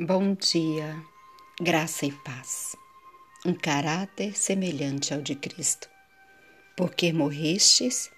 Bom 0.00 0.34
dia, 0.34 1.02
graça 1.60 2.06
e 2.06 2.12
paz. 2.12 2.76
Um 3.44 3.52
caráter 3.52 4.38
semelhante 4.38 5.12
ao 5.12 5.20
de 5.20 5.34
Cristo. 5.34 5.88
Porque 6.76 7.12
morrestes 7.12 8.08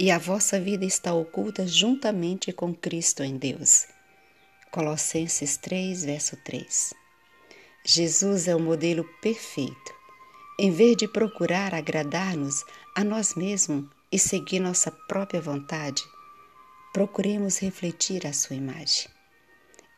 e 0.00 0.10
a 0.10 0.18
vossa 0.18 0.58
vida 0.58 0.84
está 0.84 1.14
oculta 1.14 1.64
juntamente 1.64 2.52
com 2.52 2.74
Cristo 2.74 3.22
em 3.22 3.36
Deus. 3.36 3.86
Colossenses 4.72 5.56
3, 5.58 6.06
verso 6.06 6.36
3. 6.38 6.92
Jesus 7.86 8.48
é 8.48 8.56
o 8.56 8.60
modelo 8.60 9.04
perfeito. 9.22 9.94
Em 10.58 10.72
vez 10.72 10.96
de 10.96 11.06
procurar 11.06 11.72
agradar-nos 11.72 12.64
a 12.96 13.04
nós 13.04 13.36
mesmos 13.36 13.88
e 14.10 14.18
seguir 14.18 14.58
nossa 14.58 14.90
própria 14.90 15.40
vontade, 15.40 16.02
procuremos 16.92 17.58
refletir 17.58 18.26
a 18.26 18.32
sua 18.32 18.56
imagem. 18.56 19.17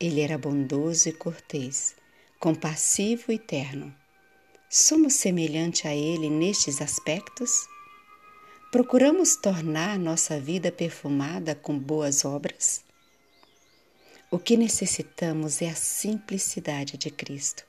Ele 0.03 0.23
era 0.23 0.39
bondoso 0.39 1.11
e 1.11 1.12
cortês, 1.12 1.95
compassivo 2.39 3.31
e 3.31 3.39
terno. 3.39 3.95
Somos 4.71 5.13
semelhante 5.13 5.86
a 5.86 5.95
ele 5.95 6.31
nestes 6.31 6.81
aspectos? 6.81 7.68
Procuramos 8.72 9.36
tornar 9.36 9.99
nossa 9.99 10.41
vida 10.41 10.72
perfumada 10.72 11.55
com 11.55 11.79
boas 11.79 12.25
obras? 12.25 12.82
O 14.31 14.39
que 14.39 14.57
necessitamos 14.57 15.61
é 15.61 15.68
a 15.68 15.75
simplicidade 15.75 16.96
de 16.96 17.11
Cristo. 17.11 17.63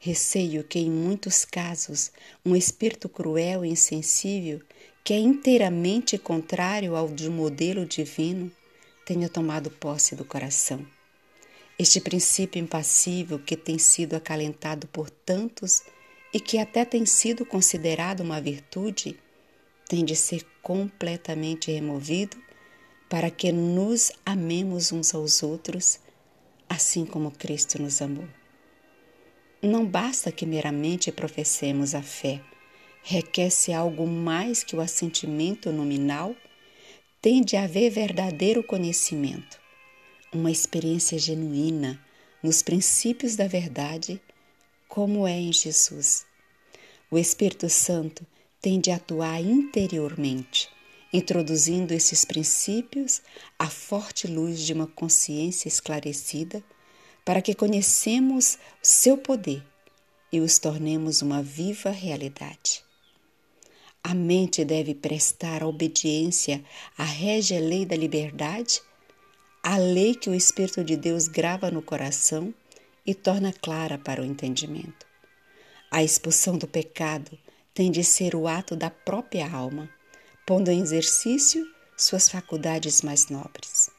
Receio 0.00 0.64
que, 0.64 0.78
em 0.78 0.90
muitos 0.90 1.44
casos, 1.44 2.10
um 2.46 2.56
espírito 2.56 3.10
cruel 3.10 3.62
e 3.62 3.68
insensível, 3.68 4.62
que 5.04 5.12
é 5.12 5.18
inteiramente 5.18 6.16
contrário 6.16 6.96
ao 6.96 7.08
do 7.08 7.30
modelo 7.30 7.84
divino, 7.84 8.50
tenha 9.04 9.28
tomado 9.28 9.70
posse 9.70 10.16
do 10.16 10.24
coração 10.24 10.86
este 11.78 12.00
princípio 12.00 12.60
impassível 12.60 13.38
que 13.38 13.56
tem 13.56 13.78
sido 13.78 14.16
acalentado 14.16 14.88
por 14.88 15.08
tantos 15.08 15.82
e 16.34 16.40
que 16.40 16.58
até 16.58 16.84
tem 16.84 17.06
sido 17.06 17.46
considerado 17.46 18.20
uma 18.20 18.40
virtude, 18.40 19.16
tem 19.88 20.04
de 20.04 20.16
ser 20.16 20.44
completamente 20.60 21.70
removido 21.70 22.36
para 23.08 23.30
que 23.30 23.52
nos 23.52 24.10
amemos 24.26 24.90
uns 24.90 25.14
aos 25.14 25.42
outros, 25.42 26.00
assim 26.68 27.06
como 27.06 27.30
Cristo 27.30 27.80
nos 27.80 28.02
amou. 28.02 28.28
Não 29.62 29.86
basta 29.86 30.32
que 30.32 30.44
meramente 30.44 31.12
professemos 31.12 31.94
a 31.94 32.02
fé, 32.02 32.42
requer-se 33.02 33.72
algo 33.72 34.06
mais 34.06 34.64
que 34.64 34.74
o 34.74 34.80
assentimento 34.80 35.72
nominal, 35.72 36.34
tem 37.22 37.42
de 37.42 37.56
haver 37.56 37.90
verdadeiro 37.90 38.62
conhecimento 38.62 39.57
uma 40.32 40.50
experiência 40.50 41.18
genuína 41.18 42.02
nos 42.42 42.62
princípios 42.62 43.34
da 43.34 43.46
verdade, 43.46 44.20
como 44.86 45.26
é 45.26 45.38
em 45.38 45.52
Jesus. 45.52 46.26
O 47.10 47.18
Espírito 47.18 47.68
Santo 47.68 48.26
tem 48.60 48.80
de 48.80 48.90
atuar 48.90 49.40
interiormente, 49.42 50.68
introduzindo 51.12 51.94
esses 51.94 52.24
princípios 52.24 53.22
à 53.58 53.68
forte 53.68 54.26
luz 54.26 54.60
de 54.60 54.72
uma 54.72 54.86
consciência 54.86 55.68
esclarecida, 55.68 56.62
para 57.24 57.42
que 57.42 57.54
conhecemos 57.54 58.58
seu 58.82 59.16
poder 59.16 59.64
e 60.32 60.40
os 60.40 60.58
tornemos 60.58 61.22
uma 61.22 61.42
viva 61.42 61.90
realidade. 61.90 62.84
A 64.02 64.14
mente 64.14 64.64
deve 64.64 64.94
prestar 64.94 65.62
obediência 65.62 66.64
à 66.96 67.04
régia 67.04 67.60
lei 67.60 67.84
da 67.84 67.96
liberdade 67.96 68.80
a 69.70 69.76
lei 69.76 70.14
que 70.14 70.30
o 70.30 70.34
Espírito 70.34 70.82
de 70.82 70.96
Deus 70.96 71.28
grava 71.28 71.70
no 71.70 71.82
coração 71.82 72.54
e 73.04 73.14
torna 73.14 73.52
clara 73.52 73.98
para 73.98 74.22
o 74.22 74.24
entendimento. 74.24 75.06
A 75.90 76.02
expulsão 76.02 76.56
do 76.56 76.66
pecado 76.66 77.38
tem 77.74 77.90
de 77.90 78.02
ser 78.02 78.34
o 78.34 78.48
ato 78.48 78.74
da 78.74 78.88
própria 78.88 79.46
alma, 79.46 79.86
pondo 80.46 80.70
em 80.70 80.80
exercício 80.80 81.70
suas 81.98 82.30
faculdades 82.30 83.02
mais 83.02 83.28
nobres. 83.28 83.90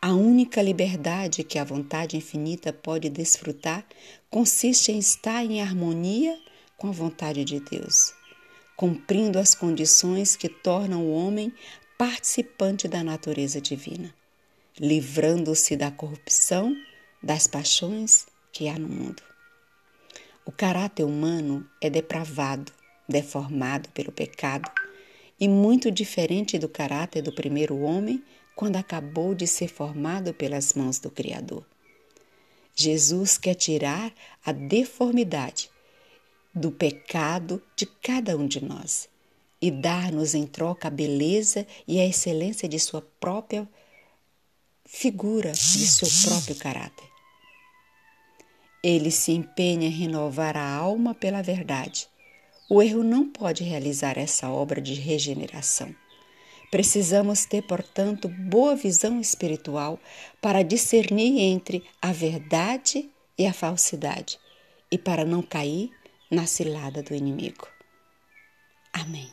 A 0.00 0.14
única 0.14 0.60
liberdade 0.60 1.44
que 1.44 1.60
a 1.60 1.64
vontade 1.64 2.16
infinita 2.16 2.72
pode 2.72 3.08
desfrutar 3.08 3.86
consiste 4.28 4.90
em 4.90 4.98
estar 4.98 5.44
em 5.44 5.62
harmonia 5.62 6.36
com 6.76 6.88
a 6.88 6.92
vontade 6.92 7.44
de 7.44 7.60
Deus, 7.60 8.12
cumprindo 8.76 9.38
as 9.38 9.54
condições 9.54 10.34
que 10.34 10.48
tornam 10.48 11.04
o 11.04 11.14
homem 11.14 11.54
participante 11.96 12.88
da 12.88 13.04
natureza 13.04 13.60
divina 13.60 14.12
livrando-se 14.78 15.76
da 15.76 15.90
corrupção, 15.90 16.76
das 17.22 17.46
paixões 17.46 18.26
que 18.52 18.68
há 18.68 18.78
no 18.78 18.88
mundo. 18.88 19.22
O 20.44 20.50
caráter 20.50 21.04
humano 21.04 21.68
é 21.80 21.88
depravado, 21.88 22.72
deformado 23.08 23.88
pelo 23.90 24.10
pecado 24.10 24.70
e 25.38 25.48
muito 25.48 25.90
diferente 25.90 26.58
do 26.58 26.68
caráter 26.68 27.22
do 27.22 27.32
primeiro 27.32 27.78
homem 27.80 28.22
quando 28.54 28.76
acabou 28.76 29.34
de 29.34 29.46
ser 29.46 29.68
formado 29.68 30.34
pelas 30.34 30.74
mãos 30.74 30.98
do 30.98 31.10
Criador. 31.10 31.64
Jesus 32.74 33.38
quer 33.38 33.54
tirar 33.54 34.12
a 34.44 34.52
deformidade 34.52 35.70
do 36.54 36.70
pecado 36.70 37.62
de 37.76 37.86
cada 37.86 38.36
um 38.36 38.46
de 38.46 38.64
nós 38.64 39.08
e 39.60 39.70
dar-nos 39.70 40.34
em 40.34 40.46
troca 40.46 40.88
a 40.88 40.90
beleza 40.90 41.66
e 41.86 42.00
a 42.00 42.06
excelência 42.06 42.68
de 42.68 42.78
sua 42.78 43.02
própria 43.20 43.68
figura 44.92 45.52
de 45.52 45.86
seu 45.86 46.06
próprio 46.28 46.54
caráter. 46.56 47.08
Ele 48.84 49.10
se 49.10 49.32
empenha 49.32 49.88
em 49.88 49.90
renovar 49.90 50.56
a 50.56 50.68
alma 50.68 51.14
pela 51.14 51.42
verdade. 51.42 52.06
O 52.68 52.82
erro 52.82 53.02
não 53.02 53.28
pode 53.28 53.64
realizar 53.64 54.18
essa 54.18 54.50
obra 54.50 54.80
de 54.80 54.94
regeneração. 54.94 55.94
Precisamos 56.70 57.46
ter, 57.46 57.62
portanto, 57.62 58.28
boa 58.28 58.76
visão 58.76 59.20
espiritual 59.20 59.98
para 60.40 60.62
discernir 60.62 61.40
entre 61.40 61.82
a 62.00 62.12
verdade 62.12 63.10
e 63.38 63.46
a 63.46 63.52
falsidade 63.52 64.38
e 64.90 64.98
para 64.98 65.24
não 65.24 65.42
cair 65.42 65.90
na 66.30 66.46
cilada 66.46 67.02
do 67.02 67.14
inimigo. 67.14 67.66
Amém. 68.92 69.30